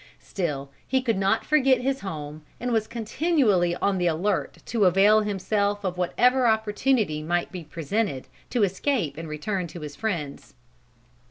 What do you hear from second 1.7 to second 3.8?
his home, and was continually